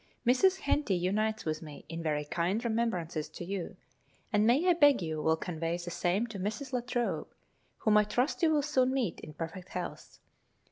Mrs. 0.25 0.61
Henty 0.61 0.95
unites 0.95 1.45
with 1.45 1.61
me 1.61 1.85
in 1.87 2.01
very 2.01 2.25
kind 2.25 2.65
remembrances 2.65 3.29
to 3.29 3.45
you, 3.45 3.75
and 4.33 4.47
may 4.47 4.67
I 4.67 4.73
beg 4.73 4.99
you 5.03 5.21
will 5.21 5.37
convey 5.37 5.77
the 5.77 5.91
same 5.91 6.25
to 6.25 6.39
Mrs. 6.39 6.73
La 6.73 6.81
Trobe, 6.81 7.27
whom 7.77 7.97
I 7.97 8.03
trust 8.03 8.41
you 8.41 8.51
will 8.51 8.63
soon 8.63 8.91
meet 8.95 9.19
in 9.19 9.35
perfect 9.35 9.69
health. 9.69 10.17